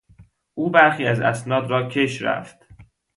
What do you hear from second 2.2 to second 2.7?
رفت.